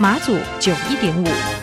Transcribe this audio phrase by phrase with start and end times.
[0.00, 1.57] 马祖九一点五。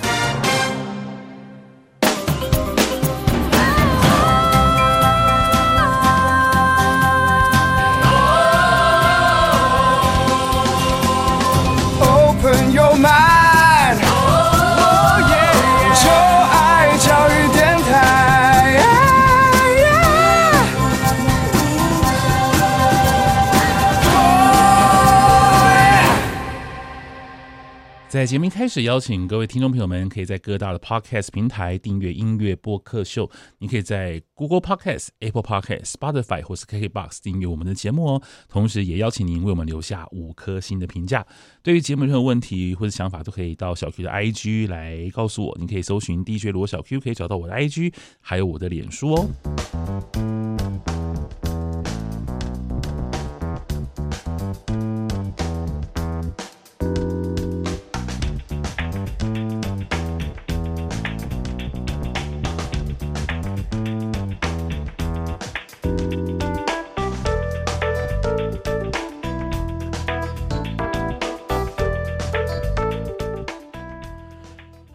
[28.15, 33.29] 在节目开始，邀请各位听众朋友们，可以在各大的 Podcast 平台订阅音乐播客秀。
[33.57, 38.21] 你可以在 Google Podcast、Apple Podcast、Spotify 或是 KKBox 订阅我们的节目哦。
[38.47, 41.27] 同时，也邀请您为我们留下五颗星的评价。
[41.61, 45.57] 对于节目任何问题或者想法，都可以到小 Q 的 IG 来告诉我。
[45.59, 49.29] 你可以搜寻 DJ 罗小 Q，可以找到我的 IG，还有我的脸书哦。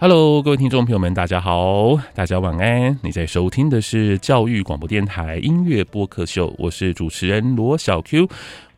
[0.02, 2.98] Hello，各位听众朋友们，大家好，大家晚安。
[3.02, 8.26] 你在收听的是教育广播电台音乐播客秀，我是主持人罗小 Q，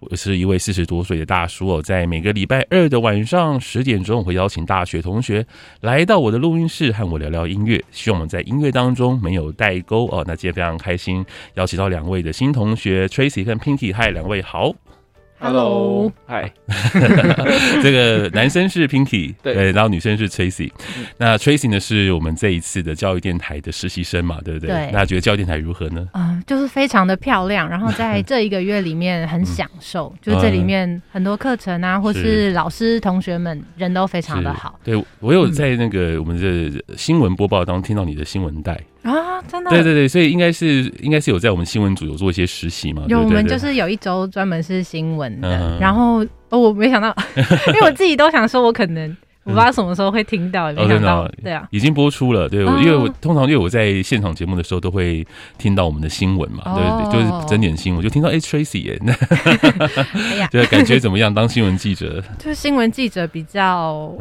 [0.00, 1.80] 我是一位四十多岁的大叔哦。
[1.80, 5.46] 在每个礼拜二的晚上十点钟，我会邀请大学同学
[5.82, 10.24] 来到我的录音室和我聊聊音乐，希望我们在音乐当中没有代沟哦。
[10.26, 14.72] 那今天非常开心，邀请到两位的新同学 Tracy 跟 Pinky，嗨，两位好。
[15.44, 16.48] Hello，嗨，
[17.82, 20.70] 这个男生是 Pinky， 对，然后女生是 Tracy。
[21.18, 24.68] 那 Tracy 呢，是我们这一次的教育电台的实习生嘛，对不对？
[24.68, 24.90] 对。
[24.92, 26.08] 那觉得教育电台如何呢？
[26.12, 34.78] 啊、呃，就是非常的漂亮，然后在这一个月里面很享受，就是这里面很多课程啊，或是老师同学们人都非常的好。
[34.84, 38.80] 对，我有在那个我们的新闻播报当中听到你的新闻带。
[39.02, 39.70] 啊，真的？
[39.70, 43.04] 对对对，所以应该是应该是有在我们新闻组有做一些实习嘛？
[43.08, 47.14] 有，我们就是有一周专门是新闻的，嗯、然后哦，我没想到，
[47.68, 52.48] 因为我自己都想说，我可能我不知道什么时候会听到，嗯、没想到，对啊，已经播出了。
[52.48, 55.26] 对，哦、因为我通常因为我在现场节目的时候都会
[55.58, 59.00] 听到我们的新闻嘛，哦、对，就是整点新闻，就听到哎，Tracy 耶，
[60.14, 61.34] 哎呀， 对，感觉怎么样？
[61.34, 64.14] 当新闻记者，就是新闻记者比较，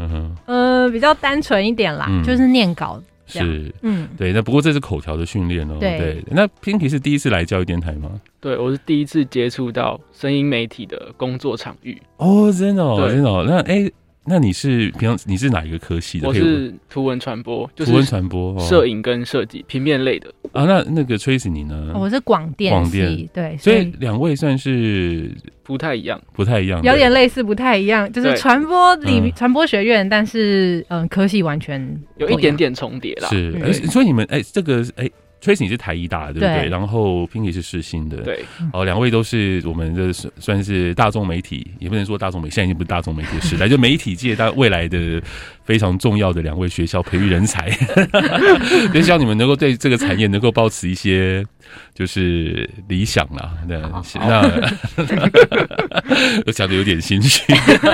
[0.47, 2.99] 嗯比较单纯一点啦，嗯、就是念稿。
[3.39, 5.77] 是，嗯，对，那不过这是口条的训练哦。
[5.79, 8.19] 对，对，那 Pinky 是第一次来教育电台吗？
[8.39, 12.01] 对，我是第一次接触到声音媒体的工作场域。
[12.17, 13.43] 哦，真的，哦，真的。
[13.43, 13.91] 那哎。
[14.23, 16.27] 欸那你是平常你是哪一个科系的？
[16.27, 20.63] 我是图文传播，就是图文传播、摄影跟设计、平面类的啊。
[20.65, 21.91] 那那个 Tracy 你呢？
[21.95, 33.27] 我是广电，广电对，所以两位算是不太一样，不太一样，有点类似，不太一样，就是传播里传播学院，但是嗯，科系完全有一点点重叠啦。
[33.29, 35.09] 是，所以你们哎，这个哎。
[35.41, 36.61] Tracy 是台艺大的，对不对？
[36.61, 38.45] 对，然后 Pinky 是世新的，对。
[38.71, 45.21] 哦，两位都是我们的算算是大众媒体，也不能说大众媒体，现在已经不是大众媒体的时代， 就媒体界大未来的
[45.71, 47.69] 非常重要的两位学校培育人才，
[48.93, 51.45] 也希望你们能够对这个产业能够保持一些
[51.93, 53.53] 就是理想啦。
[53.69, 53.77] 那
[54.15, 54.41] 那
[56.45, 57.41] 我讲的有点心虚。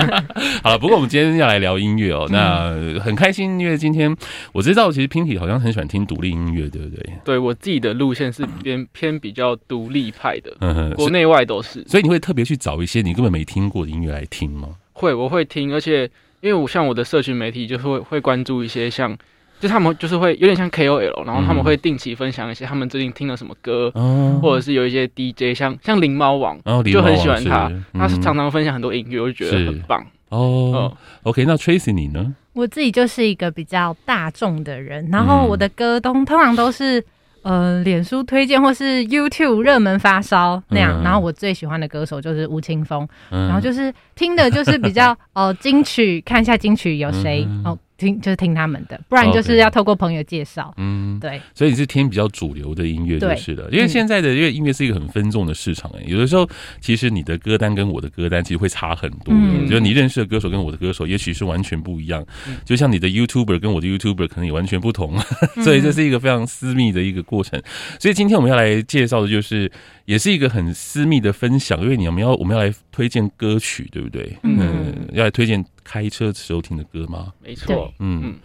[0.63, 4.17] 好了，不过我们今天要来聊音乐哦，那很开心，因为今天
[4.53, 7.13] 我知道其实 Pinky 好像很喜欢听独立音乐，对不对？
[7.23, 7.37] 对。
[7.37, 14.69] 我自己的路线是偏偏比较独立派的，国内外都是，所以你会特别去找一些你根本没听过的音乐来听吗？
[14.93, 16.09] 会，我会听，而且
[16.47, 19.15] 因为我像我的社群媒体，就是会会关注一些像，
[19.59, 30.05] 就他们就是会有点像 KOL，然后他们会定期分享一些他们最近听了什么歌，嗯、或者是有一些 DJ，像像灵猫王，哦、就很喜欢他，嗯、他是常常分享很多音乐，我就觉得很棒。
[30.29, 32.33] 哦、嗯、，OK，那 Tracy 你呢？
[32.53, 37.03] 我自己就是一个比较大众的人，然后我的歌都通常都是。
[37.43, 50.73] 呃，脸书推荐或是 YouTube 热门发烧那样，嗯、然后我最喜欢的歌手就是吴青峰，嗯、然后就是听的就是比较哦金曲，看一下金曲有谁、嗯、哦，听就是听他们的，不然就是要透过朋友介绍。
[50.77, 51.41] 嗯，对。
[51.53, 56.47] 所以你是听比较主流的音乐就是了，因为现在的因为音乐是一个很分众的市场有的时候
[56.79, 59.33] 其实你的歌单跟我的歌单其实会差很多。
[59.33, 62.25] 嗯，就是你认识的歌手跟我的歌手也许是完全不一样。
[62.63, 65.17] 就像你的 YouTuber 跟我的 YouTuber 可能也完全不同，
[65.63, 67.61] 所以这是一个非常私密的一个过程。
[67.99, 69.71] 所以今天我们要来介绍的就是，
[70.05, 74.37] 也是一个很私密的分享，因为你们要我们要来推荐歌曲，对不对？
[74.43, 75.63] 嗯，要来推荐。
[75.87, 77.27] 开车时候听的歌吗？
[77.41, 78.35] 没错，嗯，嗯，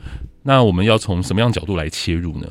[0.44, 2.46] 那我们要从什么样角度来切入呢？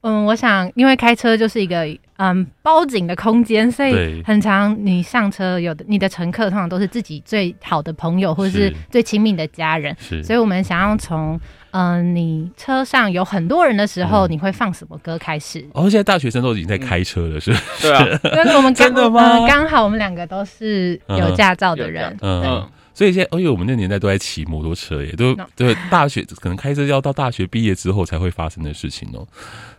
[0.00, 1.84] 嗯，我想，因为开车就是一个
[2.18, 8.72] 嗯包紧的空间，所以很常你上车，有的你的乘客通常都是自己最好的朋友或者是。
[8.90, 11.38] 最亲密的家人，是，所以我们想要从
[11.72, 15.66] 嗯你车上有很多人的时候，嗯、你会放什么歌开始？
[15.74, 17.52] 哦，现在大学生都已经在开车了，嗯、是？
[17.82, 18.06] 对啊，
[18.36, 19.46] 因为我们 真的吗？
[19.48, 22.42] 刚、嗯、好我们两个都是有驾照的人，嗯。
[22.44, 22.68] 嗯
[22.98, 29.24] 所以现在，因为我们那年代都在骑摩托车耶，都对大学可能开车要到大学毕业之后才会发生的事情哦。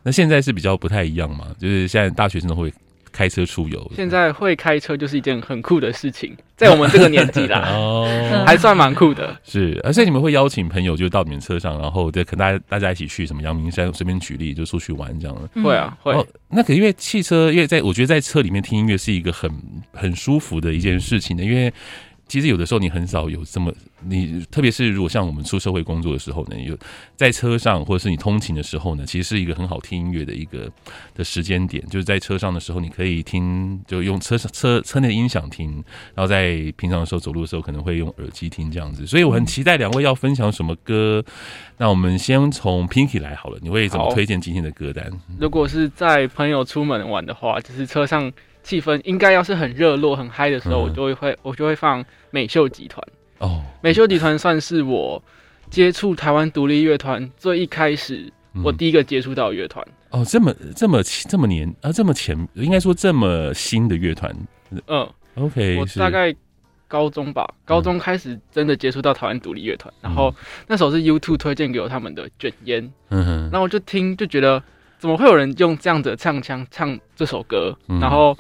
[0.04, 2.74] 那现在是比较不太一样嘛，就是现在大学生都会
[3.12, 3.92] 开车出游。
[3.94, 8.08] 现在会开车就是一件很酷的事情，在我们这个年纪啦， 哦，
[8.48, 9.38] 还算蛮酷的。
[9.44, 15.62] 是，而且你们会邀请朋友就到你们车上，然后再，可能大家大家一起去什么阳明山，随便举例就出去玩这样的。
[15.62, 16.16] 会啊，会。
[16.48, 19.52] 那可因为汽车，因为在我觉得在车里面听音乐是一个很
[19.92, 21.74] 很舒服的一件事情的，因为。
[22.30, 23.74] 其实有的时候你很少有这么
[24.06, 26.78] 你，特别是如果像我们出社会工作的时候呢，有
[27.18, 30.72] 在车上或者是你通勤的时候呢，其实是一个很好听音乐的一个
[31.16, 31.84] 的时间点。
[31.88, 35.84] 就是在车上的时候，你可以听，就用车车车内的音响听，
[36.14, 39.08] 然后在平常的时候走路的时候可能会用耳机听这样子。
[39.08, 41.26] 所以我很期待两位要分享什么歌。
[41.78, 45.12] 那我们先从 Pinky 来好了，你会怎么推荐今天的歌单？
[45.40, 48.32] 如果是在朋友出门玩的话，就是车上。
[48.70, 53.04] 气氛应该要是很热络、很嗨的时候，我就会会我就会放美秀集团。
[53.40, 55.20] 哦，美秀集团算是我
[55.72, 58.32] 接触台湾独立乐团最一开始，
[58.64, 59.84] 我第一个接触到乐团。
[60.12, 64.32] 哦，这么这么这么年啊，这么前，应该说这么新的乐团。
[64.86, 66.32] 嗯，OK，我大概
[66.88, 70.32] 高中吧，高中开始真的接触到台湾独立乐团，然后
[70.68, 74.62] 那时候是 YouTube 推荐给我他们的卷烟，嗯哼，然后我就听就觉得。
[75.00, 77.74] 怎么会有人用这样子的唱腔唱这首歌？
[77.88, 78.38] 嗯、然后，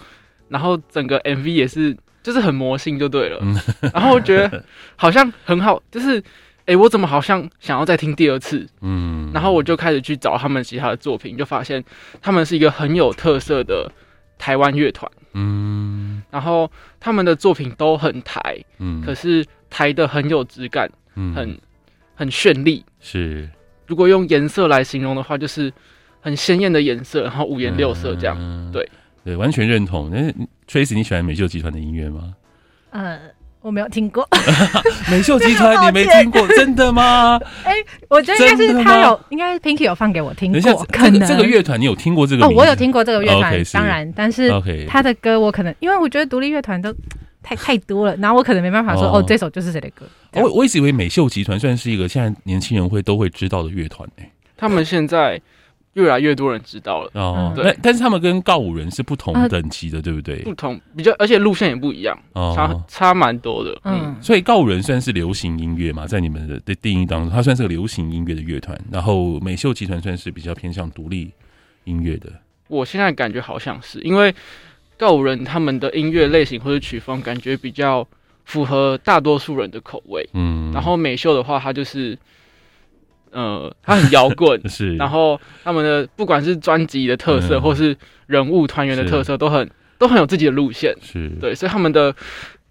[0.50, 3.40] 然后整个 MV 也是，就是很魔性就对了。
[3.42, 3.56] 嗯、
[3.94, 4.63] 然后我觉得
[4.96, 6.22] 好像很好，就是，
[6.66, 8.68] 哎，我怎么好像想要再听第二次？
[8.81, 9.31] 嗯。
[9.34, 11.84] 然后我就开始去找他们其他的作品，就发现
[12.22, 13.92] 他们是一个很有特色的
[14.38, 15.10] 台湾乐团。
[15.34, 16.22] 嗯。
[16.30, 16.69] 然后
[17.00, 18.42] 他们的作品都很台，
[18.80, 21.57] 嗯，可是台的很有质感，嗯，很
[22.16, 22.84] 很绚丽。
[23.00, 23.50] 是。
[23.88, 25.72] 如果用颜色来形容的话，就是。
[26.22, 28.86] 很鲜艳的颜色，然后五颜六色这样，嗯、对
[29.24, 30.10] 对，完全认同。
[30.10, 30.31] 那
[30.68, 32.33] Tracy，你喜欢美秀集团的音乐吗？
[32.92, 33.19] 呃，
[33.62, 34.27] 我没有听过
[35.12, 37.39] 美秀集团，你没听过， 真的吗？
[37.63, 40.60] 哎、欸，我觉得应该是他有，应该是 Pinky 有放给我听过。
[40.62, 42.45] 等一下，可能这个乐团你有听过这个？
[42.45, 44.50] 哦，我有听过这个乐团，哦 okay, 当然，但是
[44.88, 46.94] 他的歌我可能，因为我觉得独立乐团都
[47.44, 50.06] 太太多了，然后我可能没办法说哦，哦，这首就是谁的歌。
[50.33, 55.39] 我我一直以为美秀集团算是一个现在年轻人会都会知道的乐团诶，他们现在。
[55.94, 60.38] 越来越多人知道了哦，对，但是他们跟告五人是不同等级的，呃、对不对？
[60.44, 63.75] 不同，比较，而且路线也不一样，哦、差差蛮多的。
[63.83, 68.80] 嗯，所以告五人算是流行音乐嘛，在你们的的定义当中，它算是个流行音乐的乐团。
[68.91, 71.31] 然后美秀集团算是比较偏向独立
[71.86, 72.31] 音乐的。
[72.68, 74.33] 我现在感觉好像是，因为
[74.95, 78.07] 告五人他们的音乐类型或者曲风，感觉比较
[78.45, 80.30] 符合大多数人的口味。
[80.33, 82.18] 嗯，然后美秀的话，它就是。
[83.31, 87.95] 呃，他很摇滚， 是，然后他们的不管是专辑的特色，或是
[88.28, 91.30] 人物团员的特色，都很都很有自己的路线，是。
[91.40, 92.16] 对，所以他们的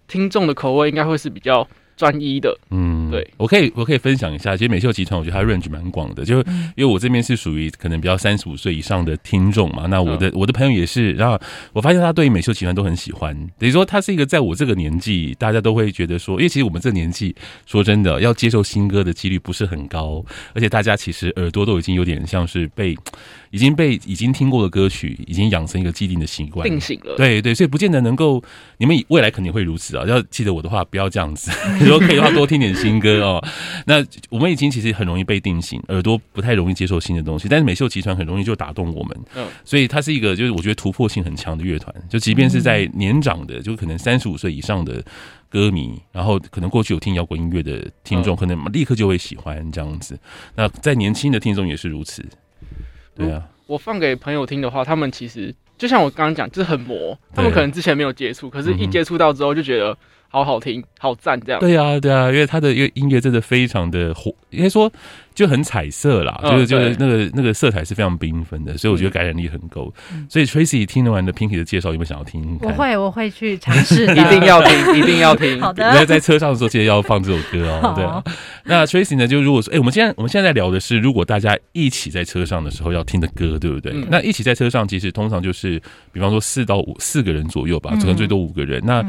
[0.07, 1.67] 听众的口味应该会是比较。
[1.99, 6.45] 专一的，嗯，对，我可以我可以分享一下，其实美秀集团，我觉得它 range 蛮广的，就是
[6.77, 11.37] 因为我这边是属于可能比较三十五岁以上的听众嘛，那我的我的朋友也是，然后
[11.73, 22.95] 我发现他对于美秀集团都很喜欢，等于说他是一个在我这个年纪，大家都会觉得说，因为其实我们这个年纪，说真的，要接受新歌的几率不是很高，而且大家其实耳朵都已经有点像是被。
[23.51, 27.15] 已经被已经听过的歌曲，已经养成一个既定的习惯，定型了。
[27.15, 28.41] 对对，所以不见得能够，
[28.77, 30.05] 你们未来肯定会如此啊！
[30.07, 31.51] 要记得我的话，不要这样子。
[31.81, 33.43] 如果可以的话，多听点新歌哦。
[33.85, 37.47] 那我们已经其实很容易被定型，耳朵不太容易接受新的东西。
[37.49, 41.93] 但是美秀集团很容易就打动我们，嗯，所以它是一个就是我觉得突破性很强的乐团。
[42.07, 45.03] 就即便是在年长的，就可能三十五岁以上的
[45.49, 50.17] 歌迷，然后可能过去有听摇滚音乐的听众，可能立刻就会喜欢这样子。
[50.55, 52.23] 那在年轻的听众也是如此。
[53.19, 57.17] 对啊，我放给朋友听的话，他们其实就像我刚刚讲，就是很魔。
[57.35, 59.95] 他们可能之前没有接触，可是一接触到之后就觉得，
[60.29, 61.59] 好好听，好赞这样。
[61.59, 64.91] 对啊，对啊，因为他的音乐真的非常的火，应该说
[65.33, 69.91] 就很彩色啦，就是就是那个那个色彩是非常缤纷的，所以我觉得感染力很够。
[70.29, 72.59] 所以 Tracy 听完的 Pinky 的介绍，有没有想要听？
[72.61, 75.59] 我会，我会去尝试， 一定要听，一定要听。
[75.59, 77.93] 好的， 在在车上的时候记得要放这首歌哦。
[77.95, 78.23] 对啊，
[78.65, 79.27] 那 Tracy 呢？
[79.27, 83.93] 就如果说，哎，我们现在我们现在在聊的是，如果大家一起在车上的时候要听的歌，对不对？
[84.09, 85.81] 那一起在车上，其实通常就是，
[86.11, 88.79] 比方说四到五四个人左右吧，可能最多五个人。
[88.85, 89.03] 那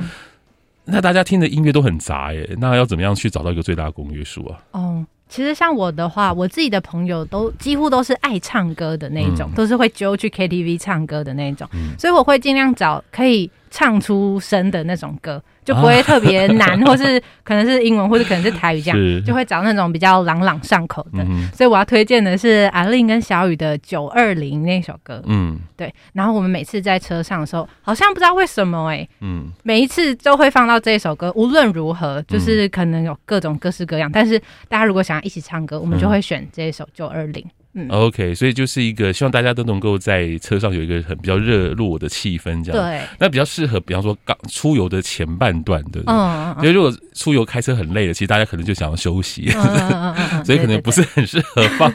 [0.90, 4.58] 那大家听的音乐都很杂耶，那要怎么样去找到一个最大的公约数啊？
[4.72, 15.42] 哦，其实像我的话，我自己的朋友都几乎都是爱唱歌的那种，嗯、都是会揪去 KTV 唱歌的那种，嗯、所以我会尽量找可以唱出声的那种歌。
[15.62, 21.24] 就不会特别难，或是可能是英文，或者可能是台语这样，就会找那种比较朗朗上口的。
[21.54, 25.22] 所以我要推荐的是 A-Lin 跟小雨的《九二零》那首歌。
[25.26, 25.94] 嗯，对。
[26.14, 31.30] 然后我们每次在车上的时候，好像不知道为什么哎，嗯，每一次都会放到这首歌。
[31.36, 37.44] 无论如何，就是可能有各种各式各样，但是大家如果想要一起唱歌，我们就会选这一首《九二零》。
[37.74, 42.90] 嗯，OK，所以就是一个希望大家都能够在车上有一个很比较热络的气氛，这样。
[42.90, 43.00] 对。
[43.18, 46.12] 那比较适合，比方说刚出游的前半段，对不对？
[46.12, 46.56] 嗯。
[46.58, 49.48] 因为如果出游开车很累了，其实大家可能就想要休息，
[50.44, 51.94] 所以可能不是很适合放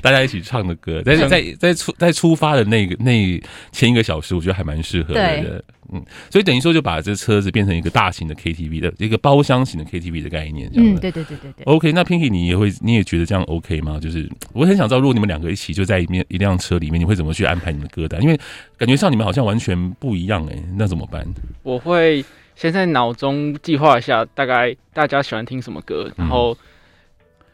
[0.00, 1.02] 大家一起唱的歌。
[1.04, 5.64] 但是在在出在出发的那个那前一个小时，我觉得还蛮适合的。
[5.92, 11.64] 嗯，所以等于说就把这车子变成一个大型的 KTV 的一个包厢型的 KTV 的概念，这样嗯，对对对对对。
[11.64, 13.98] OK，那 Pinky 你也会，你也觉得这样 OK 吗？
[14.00, 18.22] 就是我很想知道，如果你们两个一起就在一面一辆车里面，你会怎么去安排你的歌单？
[18.22, 18.38] 因为
[18.76, 21.26] 感觉上你们好像完全不一样哎、欸，那怎么办？
[21.62, 22.24] 我会
[22.54, 26.56] 先在脑中计划一下，大概大家喜欢听什么歌，然后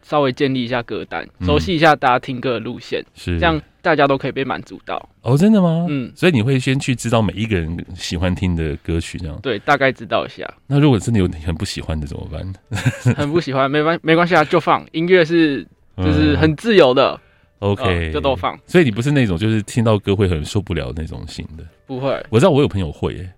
[0.02, 3.60] 稍微建立一下歌单，熟悉一下大家听歌的路线，是这样。
[3.82, 5.86] 大家都可以被满足到哦，真的吗？
[5.90, 10.48] 嗯，所以你会先去知道每一个人喜欢听的歌曲，这样对，大概知道一下。
[10.66, 12.54] 那如果真的有很不喜欢的怎么办？
[13.16, 15.66] 很不喜欢，没关没关系啊，就放音乐是
[15.98, 17.20] 就是很自由的
[17.58, 18.58] ，OK，就都放。
[18.66, 22.24] 所以你不是那种就是听到歌会很受不了那种型的，不会。
[22.30, 23.32] 我知道我有朋友会欸。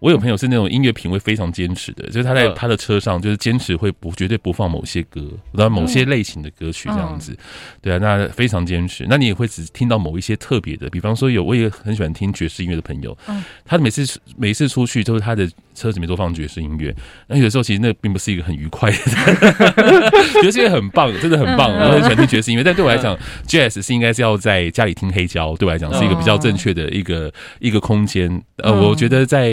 [0.00, 5.20] 我有朋友是那种音乐品味非常坚持的，就是他在他的车上就是坚持会不绝对不放某些歌，
[5.52, 7.36] 然后某些类型的歌曲这样子，
[7.82, 9.06] 对啊，那非常坚持。
[9.08, 13.16] 那你也会只听到某一些特别的，比方说有我也很喜欢听爵士音乐的朋友，
[13.64, 16.94] 他每次每次出去都是他的车子里面都放爵士音乐，
[17.26, 18.96] 那有的时候其实那并不是一个很愉快的，
[20.42, 22.62] 爵士乐很棒，真的很棒，我很喜欢听爵士音乐。
[22.62, 28.40] 但对我来讲，Jazz 是应该是要在家里听黑胶，对我来讲是一个比较正确的一个一个空间。
[28.58, 29.52] 呃，我觉得在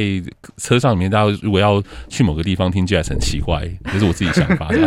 [0.58, 4.78] 车上里面，大家如果要去某个地方听 Jazz 很奇怪，这是我自己想法的。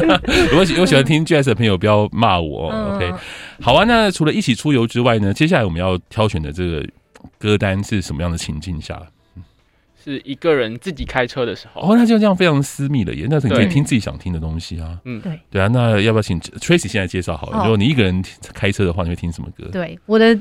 [0.50, 2.70] 如果喜喜欢听 Jazz 的朋友，不要骂我。
[2.94, 3.12] OK，
[3.60, 3.84] 好啊。
[3.84, 6.86] 那除了一起出游之外呢，接下来我们要挑选的这个
[7.38, 9.00] 歌单是什么样的情境下？
[10.04, 11.80] 是一个人自己开车的时候。
[11.80, 13.26] 哦，那就这样非常私密的耶。
[13.30, 14.98] 那你可以听自己想听的东西啊。
[15.04, 15.40] 嗯，对。
[15.50, 17.58] 对啊，那要不要请 Tracy 现在介绍好了？
[17.60, 19.66] 如果你一个人开车的话，你会听什么歌？
[19.72, 20.38] 对，我的。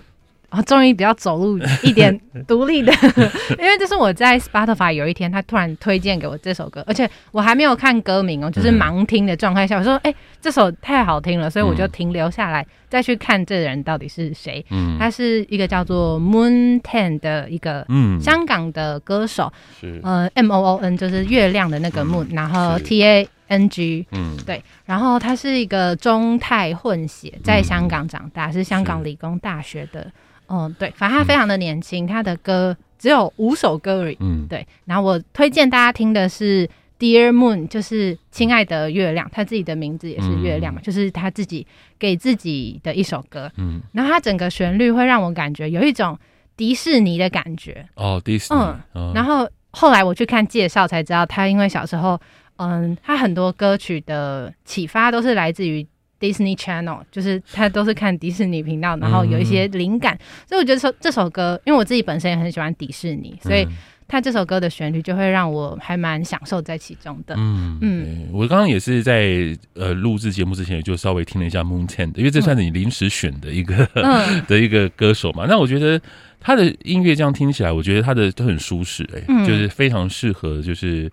[0.54, 2.16] 然后终于比较走路一点
[2.48, 2.94] 独立的，
[3.58, 14.64] 因为这是我在 Spotify 有一天他突然推荐给我这首歌，而且我还没有看歌名哦，就是盲听的状态下，我说哎，这首太好听了，所以我就停留下来再去看这人到底是谁。
[14.70, 18.22] 嗯，他是一个叫做 Moon Ten 的一个嗯。
[18.22, 20.00] 香港的歌手，是。
[20.04, 30.12] 呃 M O O N 就是月亮的那个 Moon，然后 T A N G，嗯，对，然后他是一个中泰混血，在香港长大，是香港理工大学的。
[30.54, 34.18] 嗯，对，反正他非常的年轻，嗯、他的歌只有五首歌而已。
[34.20, 34.68] 嗯，对。
[34.86, 36.68] 然后我推荐大家听的是
[37.00, 41.66] 《Dear Moon》，就是亲爱的月亮，他自己的名字也是月亮嘛，嗯、就是他自己
[41.98, 43.52] 给自己的一首歌。
[43.58, 46.16] 嗯，然后他整个旋律会让我感觉有一种
[46.56, 47.84] 迪士尼的感觉。
[47.96, 48.60] 哦，迪士尼。
[48.60, 48.80] 嗯。
[48.94, 52.22] 哦、然后后来我去看介绍才知道，他因为小时候，
[52.58, 55.86] 嗯，他很多歌曲的启发都是来自于。
[56.24, 63.68] Disney Channel 就是他都是看迪士尼频道，然后有一些灵感，嗯、所以我觉得说这首歌，因为我自己本身也很喜欢迪士尼，所以
[64.08, 67.36] 他这首歌的旋律就会让我还蛮享受在其中的。
[67.38, 75.46] 嗯嗯，我刚刚也是在呃录制节目之前，也就稍微听了一下 Moon Ten，因为这算是你临时选的一个、嗯、 的一个歌手嘛。
[75.46, 76.00] 那我觉得
[76.40, 81.12] 他的音乐这样听起来，我觉得他的都很舒适，哎，就是非常适合，就是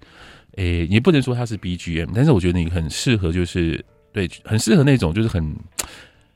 [0.57, 3.85] 诶，也不能说他是 BGM，但是我觉得你很适合，就是。
[4.13, 5.57] 对，很适合那种就是很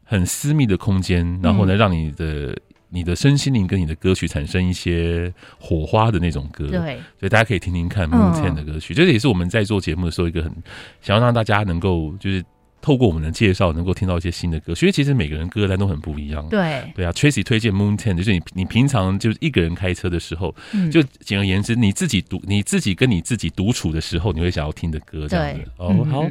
[0.04, 2.56] 很私密的空间，然后呢，让你的
[2.90, 6.66] 你的身心灵跟你的歌曲产生一些火花的那种歌。
[6.68, 10.52] 对，所以大家可以听听看 Moon Ten 的歌曲，这、嗯、也是我们在做节目的时候一个很
[11.00, 12.44] 想要让大家能够就是
[12.84, 14.74] 透过我们的介绍，能够听到一些新的歌。
[14.74, 16.46] 所以其实每个人歌单都很不一样。
[16.50, 25.62] 对对啊，Tracy 推荐 Moon Ten，就是你你平常就是一个人开车的时候，嗯、就简而言之，你自己独你自己跟你自己独处的时候，你会想要听的歌这样子。
[25.78, 26.26] 哦，嗯、好，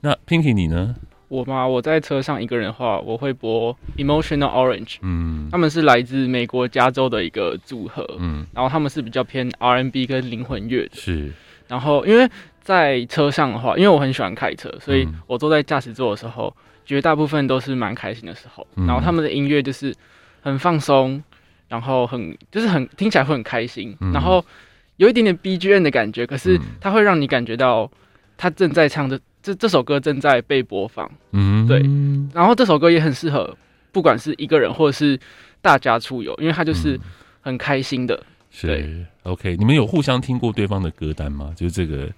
[0.00, 0.96] 那 Pinky 你呢？
[1.28, 1.68] 我嘛？
[1.68, 4.96] 我在车上一个人的话，我会播 Emotional Orange。
[5.02, 8.02] 嗯，他们是来自美国加州的一个组合。
[8.18, 10.92] 嗯，然后他们是比较偏 R&B 跟灵魂乐的。
[10.94, 11.30] 是。
[11.68, 12.26] 然后因为
[12.68, 18.66] 在车上的话，因为我很喜欢开车，所以我坐在驾驶座的时候，绝大部分都是蛮开心的时候。
[18.86, 19.94] 然后他们的音乐就是
[20.42, 21.22] 很放松，
[21.66, 24.44] 然后很就是很听起来会很开心，然后
[24.98, 27.90] 有一点点 BGM 的感觉，可是它会让你感觉到
[28.36, 29.18] 他正在唱的。
[29.40, 31.80] 这这首歌正在被播放，嗯，对，
[32.34, 33.56] 然后这首歌也很适合，
[33.92, 35.18] 不管是一个人或者是
[35.62, 37.00] 大家出游，因为它就是
[37.40, 38.22] 很开心的。
[38.50, 41.50] 是，OK，你们有互相听过对方的歌单吗？
[41.56, 42.10] 就是这个。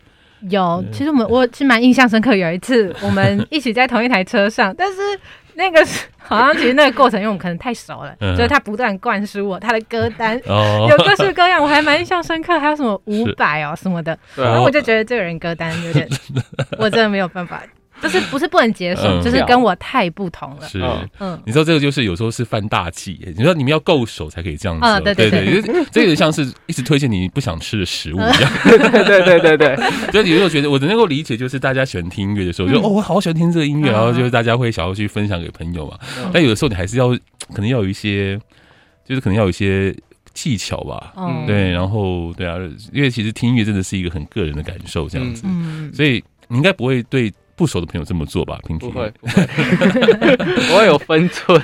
[0.48, 2.34] 有，其实我们我是蛮印象深刻。
[2.34, 4.96] 有一次 我们一起在同一台车上，但是
[5.54, 5.84] 那个
[6.18, 10.40] 好像其实那个过程，因为我们可能太熟了，所以他不断灌输我他的歌单，
[10.88, 12.58] 有各式各样，我还蛮印象深刻。
[12.58, 16.08] 还有什么五百哦什么的，然后我就觉得这个人歌单有点，
[16.78, 17.62] 我真的没有办法。
[18.00, 20.68] 就是不是不能接受，嗯、就是跟我太不同了。
[20.68, 20.82] 是，
[21.18, 23.20] 嗯，你知道这个就是有时候是犯大忌。
[23.36, 24.86] 你说你们要够熟才可以这样子。
[24.86, 28.52] 嗯，对对对，对，对，这个像是一直推荐你不想吃的食物一样。
[28.64, 29.76] 嗯、对对对对对。
[30.12, 35.98] 所以你如果觉得我能够理解，就是大家喜欢听音乐的时候，就哦，我好喜欢听这个音乐，然后就是大家会想要去分享给朋友嘛。
[36.32, 37.08] 但有的时候你还是要
[37.52, 38.38] 可能要有一些，
[39.04, 39.94] 就是可能要有一些
[40.32, 41.12] 技巧吧。
[41.16, 42.56] 嗯，对，然后对啊，
[42.92, 45.42] 因为其实听音乐真的是一个很个人的感受，这样子。
[45.44, 47.30] 嗯，所以你应该不会对。
[47.60, 49.46] 不熟的朋友这么做吧，平平不会，不会
[50.74, 51.60] 我有分寸，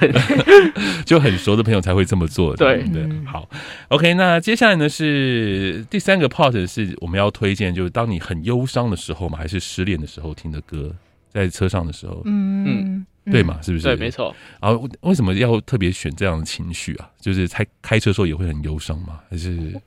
[1.07, 2.55] 就很熟的朋友才会这么做。
[2.55, 3.49] 对对，好
[3.89, 10.95] ，OK，那接下来呢是第三个 part，是我们要推荐，就是当你很忧伤的时候嘛，还是失恋的时候听的歌，
[11.31, 13.85] 在车上的时候，嗯嗯，对嘛，是不是？
[13.85, 14.37] 对，没错。
[14.61, 17.09] 然后为什么要特别选这样的情绪啊？
[17.19, 19.21] 就是开开车的时候也会很忧伤吗？
[19.31, 19.81] 还是？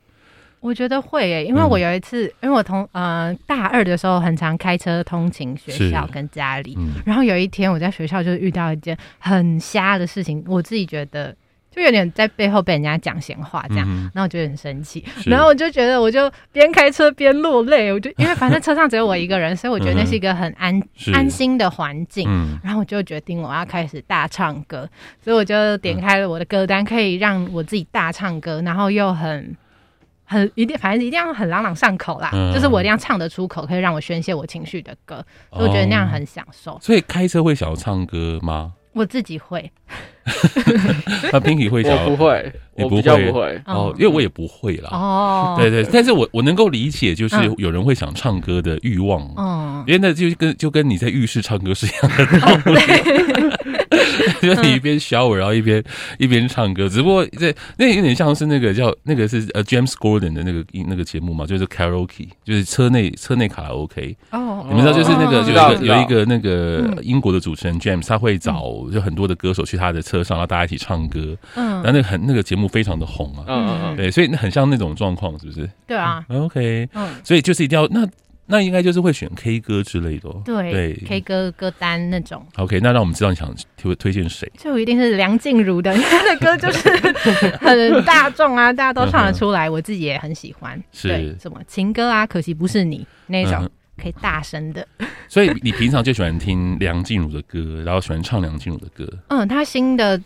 [0.62, 11.34] 我觉得会诶、欸，因为我有一次，嗯、因为我同呃大二的时候很常开车通勤学校跟家里，嗯、然后有一天我在学校就遇到一件很瞎的事情，我自己觉得
[11.72, 24.90] 就有点在背后被人家讲闲话这样，嗯、然后我觉得很生气，然后我就觉得我就边开车边落泪，我就因为 反正车上只有我一个人，所以我觉得那是一个很安、嗯、安心的环境，嗯、然后我就决定我要开始大唱歌，
[25.24, 29.56] 所以我就点开了我的歌单，可以让我自己大唱歌，然后又很。
[30.30, 36.78] 很一定，反正一定要很朗朗上口啦，嗯、就是我一定要唱得出口，可以让我宣泄我情绪的歌，所以我觉得那样很享受。
[36.80, 38.74] 所以开车会想要唱歌吗？
[38.94, 39.72] 我自己会。
[41.32, 42.04] 那 Pinky 会想要？
[42.06, 44.90] 我不会，我不会不会哦，因为我也不会啦。
[44.92, 49.28] 哦，对对，但是我我能够理解，就是有人会想唱歌的欲望。
[49.38, 52.80] 嗯，因为那就跟就跟你在浴室唱歌是一样的道理。
[54.42, 55.84] 就你一边 shower，然后一边
[56.18, 64.16] 一边唱歌，只不过这那有点像是那个叫那个是呃 James Gordon 的那个那个节目嘛，就是 Karaoke，就是车内车内卡拉 OK。
[64.32, 71.36] 哦，你们知道就是那个有一个有一个那个英国的主持人 James，他会找就很多的歌手去他的车上，然后大家一起唱歌。
[71.56, 73.46] 嗯，然后那个很那个节目非常的红啊。
[73.48, 75.70] 嗯嗯嗯，对，所以很像那种状况，是不是？
[75.88, 76.24] 对啊。
[76.30, 76.88] OK。
[76.94, 78.06] 嗯，所以就是一定要那。
[78.52, 82.44] 那应该就是会选 K 歌之类的，哦，对对，K 歌歌单那种。
[82.56, 84.52] OK，那让我们知道你想推推荐谁？
[84.58, 86.90] 就一定是梁静茹的，他的歌就是
[87.60, 90.84] 很大众啊，大家都唱得出来，我自己也很喜欢。
[90.92, 92.26] 是，什么情歌啊？
[92.26, 94.88] 可惜不是你那种可以大声的。
[95.28, 99.08] 所以你平常就喜欢听梁静茹的歌，然后喜欢唱梁静茹的歌。
[99.28, 100.20] 嗯，她新的。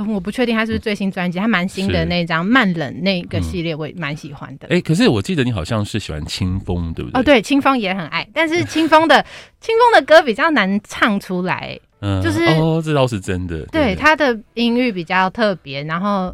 [0.00, 4.68] 嗯我不确定她是不是最新专辑，她蛮新的那张《慢冷》那个系列，我也蛮喜欢的。
[4.68, 7.20] 哎，可是我记得你好像是喜欢清风，对不对？
[7.20, 9.20] 哦，对，清风也很爱，但是清风的
[9.60, 13.66] 清风的歌比较难唱出来，嗯，就是哦，这倒是真的。
[13.72, 16.32] 对，他的音域比较特别，然后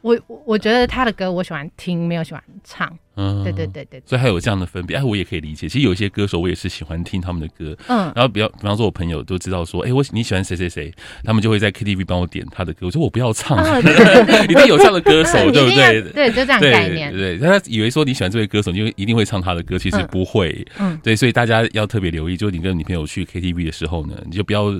[0.00, 2.90] 我我觉得他的歌我喜欢听，没有喜欢唱。
[3.16, 5.68] 嗯，对对对对，所以还有这样的分别，哎，我也可以理解。
[5.68, 10.92] 其实有一些歌手，我也是喜欢听他们的歌，嗯，然后比较，比方说，我朋友都知道说，哎，我你喜欢谁谁谁，
[11.24, 12.86] 他们就会在 KTV 帮我点他的歌。
[12.86, 13.58] 我说我不要唱，
[14.48, 16.02] 一定有这样的歌手， 对不对？
[16.12, 17.12] 对，就这样概念。
[17.12, 20.66] 对，他以为说你喜欢这位歌手，你就一定会唱他的歌，其实不会。
[20.78, 24.72] 嗯，对，所以大家要特别留意，就是你跟女朋友去 KTV 的时候呢，你就不要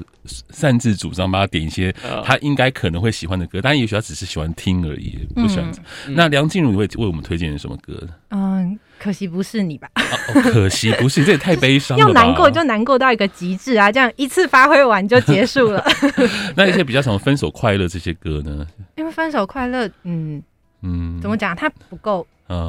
[0.50, 1.92] 擅自主张帮他点一些
[2.24, 5.70] 他应该可能会喜欢的歌，但也许他只是喜欢听而已，不喜欢。
[6.08, 8.08] 那梁静茹会为我们推荐什么歌？
[8.30, 9.88] 嗯，可惜不是你吧？
[9.96, 12.02] 哦，可惜不是，这也太悲伤了。
[12.06, 15.84] 要难过就难过到一个极致啊，这样一次发挥完就结束了。
[16.56, 18.66] 那一些比较什么分手快乐这些歌呢？
[18.96, 20.42] 因为分手快乐，嗯
[20.82, 21.54] 嗯，怎么讲？
[21.56, 22.26] 它不够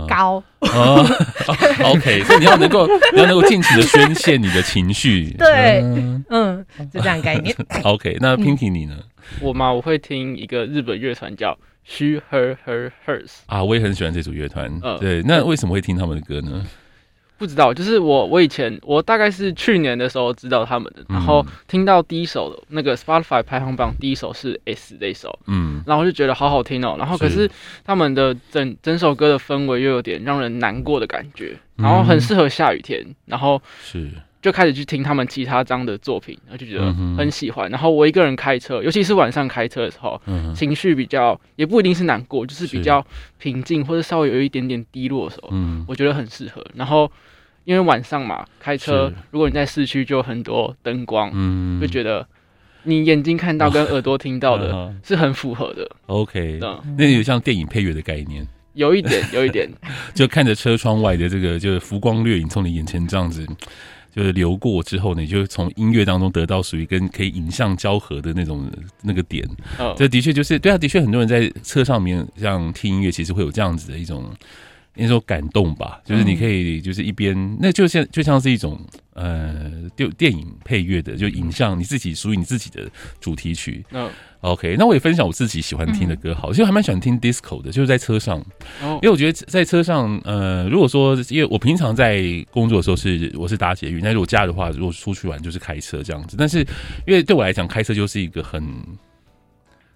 [0.08, 0.44] 高。
[0.60, 1.04] 哦
[1.84, 5.32] ，OK，所以你要能够，你 要能够尽情的宣泄你的情绪。
[5.40, 5.82] 对，
[6.30, 7.56] 嗯，就这样概念。
[7.84, 8.96] OK，那 Pinky 你呢？
[9.40, 14.80] 我嘛，我会听一个日本乐团叫 She Her Her Hers 啊，我也很喜欢这组乐团。
[14.82, 16.66] 呃，对，那为什么会听他们的歌呢？
[17.38, 27.50] 不知道，就是我我以前我大概是去年的时候知道他们的，然后听到第一首的那个 Spotify 排行榜第一首是 S 这一首，嗯，然后就觉得好好听哦，然后可是。
[27.84, 34.08] 他们的整整首歌的氛围又有点让人难过的感觉，然后很适合下雨天，然后是
[34.42, 37.70] 就开始去听他们其他张的作品，然后就觉得很喜欢。
[37.70, 40.20] 然后我一个人开车，尤其是晚上开车的时候，
[40.56, 43.06] 情绪比较也不一定是难过，就是比较
[43.38, 46.66] 平静或者稍微有一点点低落的时候，嗯，我觉得很适合。
[46.74, 47.12] 然后。
[47.64, 52.28] 因为晚上嘛，开车如果你在市区，就有很多灯光，嗯，就觉得
[52.86, 55.88] 你眼睛看到跟耳朵听到的 是很符合的。
[56.08, 56.60] OK，
[56.98, 59.70] 那有像电影配乐的概念，有一点，有一点，
[60.16, 63.46] 就看着车窗外的这个，就是浮光掠影从你眼前这样子，
[64.16, 68.70] 就是流过之后呢，你就从音乐当中得到属于跟可以影像交合的那种
[69.02, 69.48] 那个点。
[69.80, 74.32] 哦，这的确就是对啊，的确很多人在车上面像听音乐，其实会有这样子的一种。
[74.96, 78.80] 那种感动吧，就是你可以就是一边，嗯、那就像就像是一种
[79.14, 83.86] 呃，电电影配乐的，就影像你自己属于你自己的主题曲。
[83.92, 84.10] 嗯
[84.42, 88.40] ，OK，那我也分享我自己喜欢听的歌，好，其实还蛮喜欢听 disco 的，就是在车上，
[88.82, 96.60] 哦、因为我觉得在车上，呃，如果说因为我平常在工作的时候是我是搭捷运，但是我假的话，如果出去玩就是开车这样子，但是
[97.06, 98.62] 因为对我来讲，开车就是一个很。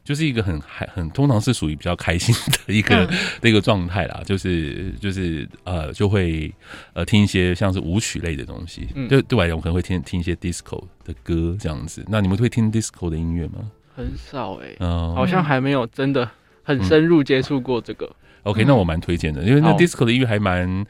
[0.06, 2.34] 就是一个很还很通常是属于比较开心
[2.68, 3.06] 的一个
[3.42, 6.54] 的一个状态啦，就是就是呃就会
[6.94, 12.06] 呃听一些像是舞曲类的东西，嗯，对对我来讲我可能会听听一些 disco 的歌这样子。
[12.08, 13.72] 那你们会听 disco 的音乐吗？
[13.96, 16.30] 很少哎、欸，嗯，好像还没有真的
[16.62, 18.10] 很深入接触过这个。
[18.44, 20.86] OK，那我蛮推荐的，因为那 disco 的音乐还蛮。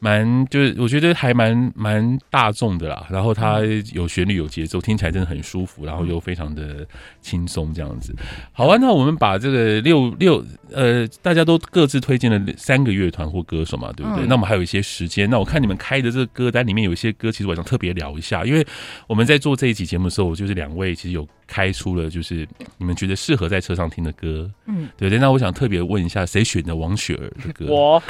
[0.00, 3.60] 蛮就是我觉得还蛮蛮大众的啦，然后它
[3.92, 6.86] 有旋律有节奏，听起来真的很舒服，然后又非常的
[7.20, 8.14] 轻松这样子。
[8.52, 14.26] 好啊，那我们把这个六六呃大家都各自推荐了三个乐团或歌手嘛，对不对？
[14.26, 18.66] 那我们还有一些时间，那我看你们开的这个歌单里面有一些歌，其实我想特别聊一下，因为
[19.06, 21.26] 我们在做这一集节目的时候，我就是两位其实有。
[21.50, 25.18] 开出了就是你们觉得适合在车上听的歌，嗯，对对。
[25.18, 27.64] 那我想特别问一下，谁选的王雪儿的歌？
[27.72, 28.02] 我，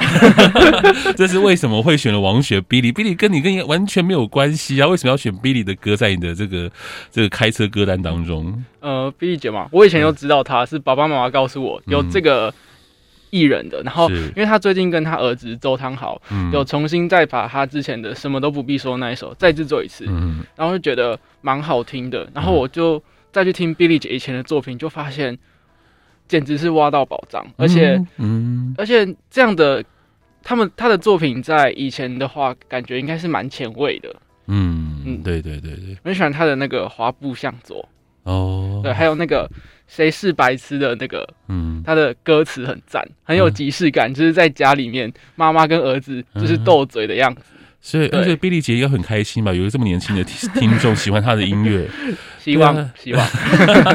[1.15, 6.69] 这是为什么会选了王雪？Billy，Billy 跟你跟你完全没有关系啊，为什么要选 Billy 的歌在你的这个
[7.09, 8.61] 这个开车歌单当中？
[8.79, 12.53] 呃，Billy 姐嘛，我以前就知道她是爸爸妈妈告诉我有这个。
[13.31, 16.19] 艺人的，然后因为他最近跟他儿子周汤豪
[16.51, 20.03] 有重新再把他之前的什么都不必说那一首再制作一次，
[20.55, 22.99] 然后就觉得蛮好听的，然后我就
[23.31, 25.37] 再去听 Billy 姐以前的作品，就发现
[26.27, 29.85] 简直是挖到宝藏，而且，嗯，而且这样的
[30.41, 34.15] 他们他的作品在以前的话，感觉应该是蛮前卫的，
[34.47, 37.87] 嗯嗯，对对对对，很喜欢他的那个滑步向左
[38.23, 39.49] 哦，对，还有那个。
[39.91, 47.41] 谁是白痴的那个，嗯，他的歌词很赞，很有即视感，嗯、就是在家里面，妈妈跟儿子就是斗嘴的样子。
[47.81, 49.51] 所以，而且 Billy 姐也很开心吧？
[49.51, 50.23] 有一个这么年轻的
[50.59, 51.89] 听众喜欢她的音乐，
[52.43, 53.27] 希望希望。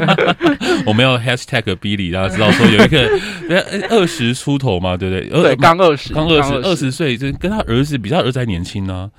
[0.87, 3.09] 我们要 hashtag Billy，让他知道说有一个
[3.91, 5.43] 二十出头嘛，对不对？
[5.43, 9.11] 对，刚二十，刚二十，二十岁，就跟他儿子比较，儿子还年轻呢，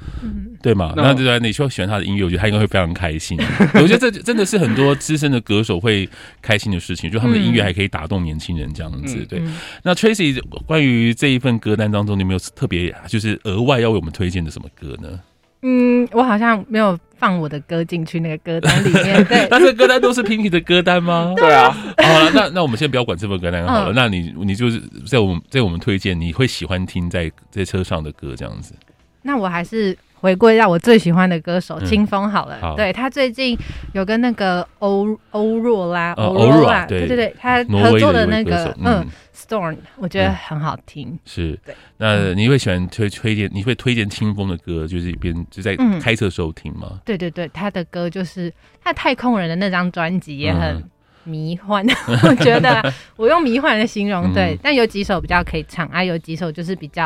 [0.63, 0.93] 对嘛？
[0.95, 3.39] 那对对，你说喜欢他的音乐，我觉得他应该会非常开心。
[3.75, 6.09] 我觉得这真的是很多资深的歌手会
[6.41, 9.25] 开心的事情，就他们的音乐还可以打动年轻人这样子。
[9.29, 9.39] 对，
[9.83, 14.55] 那 Tracy 关于这一份歌单当中，你有没有特别就是额外要为我们推荐的？
[14.55, 15.19] 什么歌呢？
[15.67, 19.21] 嗯，我好像没有放我的歌进去那个歌单里面。
[19.25, 21.34] 对，但是歌单都是 Pinky 的歌单吗？
[21.38, 21.71] 对啊。
[21.71, 23.91] 好了，那那我们先不要管这份歌单好了。
[23.91, 28.75] 嗯、那你你就是在我们在我们推荐你会喜欢听在在车上的歌这样子。
[29.23, 32.73] 那我还是回归到我最喜欢的歌手清风好了。
[32.75, 33.58] 对，他最近
[33.93, 39.06] 有跟那个欧欧若拉欧若拉，对对对，他合作的那个的嗯。
[39.36, 41.10] Storm，我觉得很好听。
[41.10, 41.75] 嗯、是，对。
[41.97, 43.51] 那你会喜欢推推荐？
[43.54, 46.88] 你会推荐清风的歌，就是一边就在开车的时候听吗？
[46.91, 48.51] 嗯、对对对，他的歌就是
[48.82, 50.82] 他太空人的那张专辑也很
[51.25, 52.82] 迷幻，嗯、 我觉得
[53.17, 54.54] 我用迷幻来形容，对。
[54.56, 57.06] 嗯、但有几首比较可以唱啊，有几首就是比较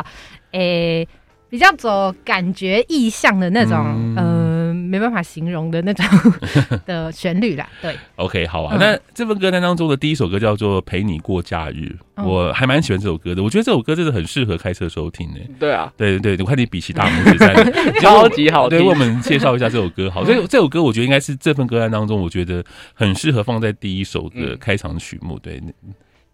[0.52, 1.08] 诶、欸、
[1.49, 4.15] 比较走感觉意象的那种，嗯。
[4.17, 4.59] 呃
[4.89, 6.05] 没办法形容的那种
[6.85, 7.95] 的旋律啦，对。
[8.15, 8.75] OK，好啊。
[8.75, 13.43] 嗯、那这份歌单当中的第一首歌叫做《陪你过假日》，嗯、我还蛮喜欢这首歌的。
[13.43, 15.38] 我觉得这首歌真的很适合开车时候听呢。
[15.59, 17.53] 对啊，对对对，我看你比起大拇指在，
[18.01, 18.79] 超级好听。
[18.79, 20.25] 对，为我们介绍一下这首歌，好。
[20.25, 22.63] 所以这首歌我觉得应该是这份歌单当中，我觉得
[22.95, 25.38] 很适合放在第一首的开场曲目。
[25.38, 25.62] 对，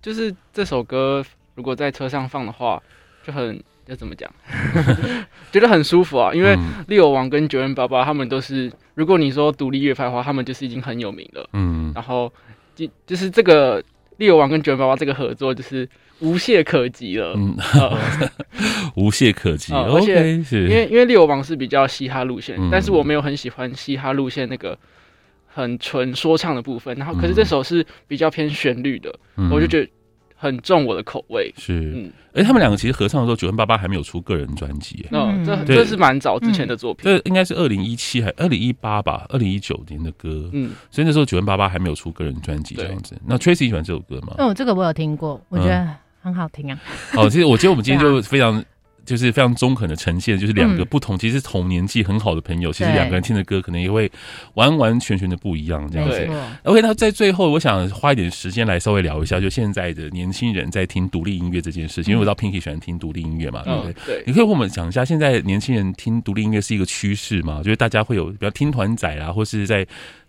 [0.02, 1.26] 就是这首歌
[1.56, 2.82] 如果在车上放的话，
[3.26, 3.62] 就很。
[3.88, 4.30] 要怎么讲？
[5.52, 11.48] 觉得很舒服啊，因为利友王跟 9m88 他们都是，如果你说独立乐派的话，他们就是已经很有名了。
[11.54, 12.32] 嗯，然后
[12.76, 13.84] 就就是这个
[14.18, 15.88] 利友王跟 9m88 这个合作就是
[16.20, 17.34] 无懈可击了。
[17.38, 17.98] 嗯，呃、
[18.98, 19.74] 无懈可击。
[19.74, 24.78] 而且因为因为利友王是比较嘻哈路线，嗯、但是我没有很喜欢嘻哈路线那个
[25.48, 26.96] 很纯说唱的部分。
[26.98, 29.90] 然后可是这首是比较偏旋律的，嗯、我就觉得。
[30.46, 31.52] 很重我的口味。
[31.58, 43.16] 是，嗯，哎，他们两个其实合唱的时候，九零八八还没有出个人专辑，嗯，这这是蛮早之前的作品，这应该是二零一七还二零一八吧，二零一九年的歌，嗯，所以那时候九零八八还没有出个人专辑这样子。
[43.26, 44.36] 那 Tracy 喜欢这首歌吗？
[44.38, 45.90] 哦，这个我有听过，我觉得
[46.22, 46.80] 很好听啊。
[47.12, 48.64] 好，其实我觉得我们今天就 非常。
[49.06, 54.12] 就是非常中肯的呈现，就是两个不同，其实同年纪很好的朋友，其实两个人听的歌可能也会
[54.56, 56.30] 完完全全的不一样，这样子。
[56.64, 63.94] OK，那在最后，我想花一点时间来稍微聊一下，就现在的年轻人在听独立音乐这件事情，因为我知道 Pinky 喜欢听独立音乐嘛，对不对？
[64.06, 64.24] 对。
[64.26, 67.62] 你可以跟我们讲一下，现在年轻人听独立音乐是一个趋势吗？
[67.64, 69.86] 就是大家会有比较听团仔啦，或是在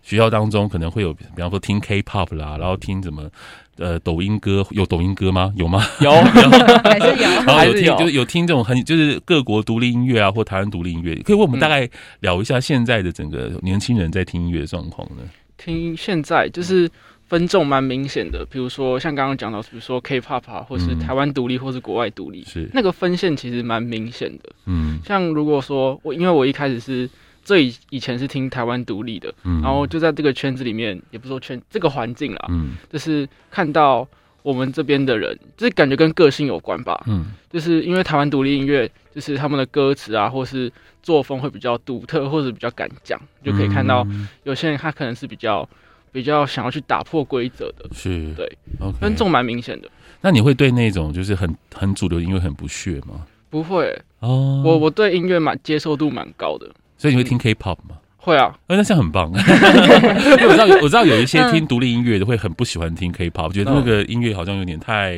[0.07, 3.29] 学校当中可能会有，比方说听 K-pop 啦，然后听什么？
[3.75, 5.53] 呃，抖音歌有抖音歌吗？
[5.57, 5.85] 有吗？
[5.99, 11.87] 有，还是有，然后有听，就有听这种很就是各国独立音乐啊，或台湾独立音乐，可以为我们大概
[12.21, 15.23] 聊一下现在的整个年轻人在听音乐的状况呢？
[15.57, 16.89] 听现在就是
[17.27, 24.49] 分众蛮明显的，比如说像刚刚讲到，比如说 K-pop 啊，或是台湾独立，或是国外独立，是那个分线其实蛮明显的。
[24.67, 27.09] 嗯，像如果说我，因为我一开始是。
[27.47, 34.05] 最以以前是听台湾独立的，嗯、然后就在这个圈子里面，也不是说圈这个环境啦，嗯、就是看到
[34.43, 40.69] 我们这边的人，就是感觉跟个性有关吧，嗯，就是因为台湾独立音乐，就是他们的歌词啊，或是
[41.01, 44.05] 作风会比较独特，或者比较敢讲，就可以看到
[44.43, 45.65] 有些人他可能是比较
[46.11, 48.33] 比较想要去打破规则的，是。
[48.33, 48.57] 对，
[48.99, 49.89] 分众蛮明显的。
[50.19, 53.25] 那你会对那种就是很很主流音乐很不屑吗？
[53.49, 53.97] 不会。
[54.19, 56.69] 哦，我我对音乐蛮接受度蛮高的。
[56.97, 57.95] 所以你会听 K-pop 吗？
[58.17, 59.31] 会啊，哎，那这样很棒。
[59.31, 65.17] 因为我知道，我知道有一些听独立音乐的会很不喜欢听 K-pop，觉得那个音乐好像有点太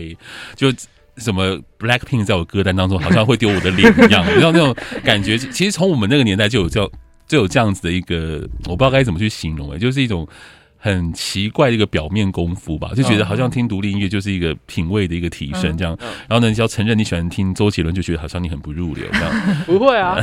[0.55, 0.71] 就
[1.17, 5.37] 什么 Blackpink 在我歌单当中好像会丢我的脸一样，你知道那种感觉。
[5.37, 6.89] 其实从我们那个年代就有这样
[7.27, 10.27] 就有这样子的一个，我不知道该怎么去形容，哎，就是一种。
[10.81, 15.95] 很奇怪的一个表面功夫吧，就觉得好像听独立音乐就是一个品味的一个提升这样。
[16.27, 19.63] 然后呢，你只要承认你喜欢听周杰伦，就觉得好像你很不入流这样。
[19.65, 20.15] 不会啊，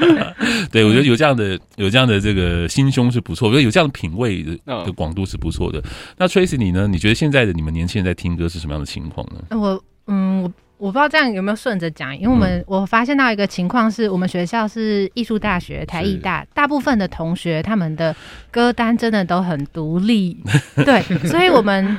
[0.70, 5.82] 对，我觉得有这样的有这样的这个心胸是不错，我觉得有这样的品味的的广度是不错的。
[6.18, 6.86] 那 Tracy 你呢？
[6.86, 9.58] 你觉得现在的你们年轻人在听歌是什么样的情况呢？
[9.58, 10.52] 我嗯我。
[10.78, 18.14] 我不知道这样有没有顺着讲，因为我们、嗯、我发现到一个情况是，我们学校是艺术大学，台艺大，大部分的同学他们的
[18.50, 20.42] 歌单真的都很独立，
[20.86, 21.98] 对，所以我们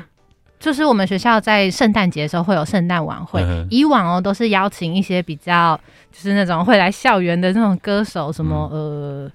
[0.60, 5.80] 就是我们学校在圣诞节的时候会有圣诞晚会，嗯、以往哦都是邀请一些比较
[6.12, 9.32] 就是那种会来校园的那种歌手，什么、嗯、呃。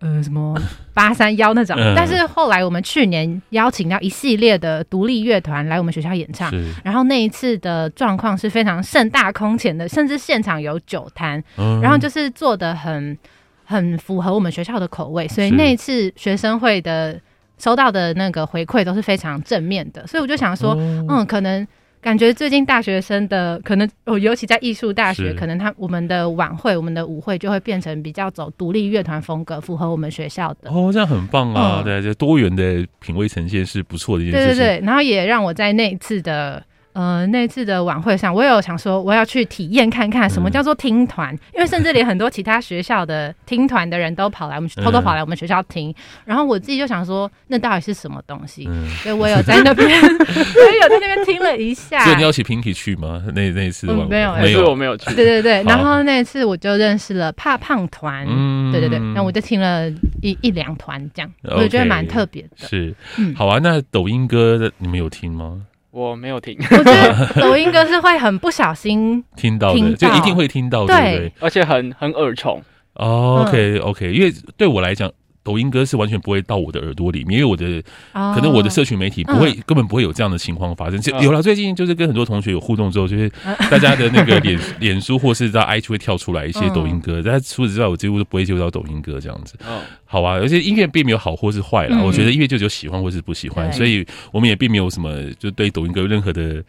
[0.00, 0.54] 呃，什么
[0.94, 1.76] 八三幺那种？
[1.94, 6.50] 但是后来我们去年邀请到一系列的独立乐团来我们学校演唱，
[6.82, 13.16] 然后那一次的状况是非常盛大空前的，甚至现场有酒摊，嗯、然后就是做的很
[13.64, 17.20] 很符合我们学校的口味，所以那一次学生会的
[17.58, 21.66] 收到的那个回馈都是非常正面的，所以我就想说，哦、嗯，可能。
[22.00, 30.70] 感觉最近大学生的可能哦，尤其在艺术大学，可能他我们的晚会、我们的舞会就会变成比较走独立乐团风格，符合我们学校的。
[30.70, 31.82] 哦，这样很棒啊！
[31.82, 34.56] 嗯、对，就多元的品味呈现是不错的一件事情。
[34.56, 36.62] 对对对，然后也让我在那一次的。
[36.92, 48.66] 呃，那次的晚会上，我也有想说，我要去体验看看什么叫做听团，嗯、因为甚至连很多其他学校的听团的人都跑来我们偷偷跑来我们学校听，嗯、然后我自己就想说，那到底是什么东西？
[48.68, 52.00] 嗯、所以我有在那边， 我也有在那边听了一下。
[52.04, 53.22] 所以你要去 Pinky 去吗？
[53.34, 55.14] 那那一次、嗯、没有，没有，我没有去。
[55.14, 59.88] 对对对，然后那一次我就认识了怕胖团，嗯、对对对，那我就听了
[60.22, 62.68] 一一两团这样，我就觉得蛮特别的。
[62.68, 63.60] 是，嗯，好啊。
[63.62, 65.60] 那抖音歌的你们有听吗？
[65.90, 72.62] 我没有听， 我觉得抖音歌是会很不小心听到的，就一定会听到，对，对，而且很很耳虫。
[72.94, 75.10] Oh, OK OK，因为对我来讲。
[75.42, 81.00] 抖音歌是完全不会到我的耳朵里面，因为我的可能我的社群媒体不会根本不会有这样的情况发生。
[81.00, 83.30] 就有了最近就是跟很多同学有互动之后，就是
[83.70, 89.56] 大家的那个脸脸书或是在 IG 会跳出来一些抖音歌，但除此之外，我几乎都不会接触到抖音歌这样子。
[90.04, 96.62] 好啊，而且音乐并没有好或是坏啦，我觉得音乐就只有喜欢或是不喜欢，所以我们也并没有什么就对抖音歌有任何的。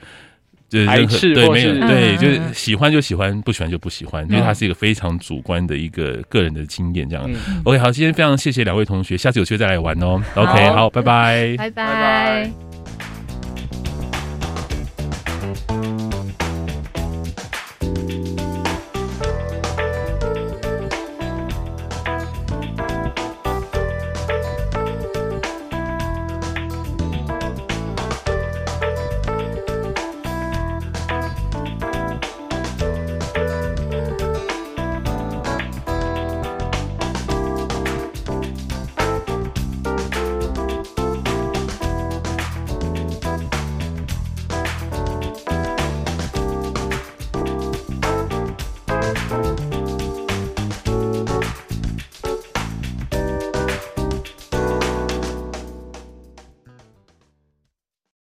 [0.72, 7.30] 就是任何对没有对，就是喜欢就喜欢，不喜欢就不喜欢，因为它是一个非常主观的一个个人的经验这样。
[7.66, 10.22] OK，好，今天非常谢谢两位同学，下次有机会再来玩哦。
[10.34, 12.71] OK，好，拜拜，拜拜。